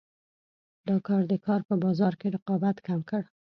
دا 0.87 0.95
کار 1.07 1.21
د 1.31 1.33
کار 1.45 1.61
په 1.69 1.75
بازار 1.83 2.13
کې 2.19 2.27
رقابت 2.35 2.77
کم 2.87 2.99
کړ. 3.09 3.23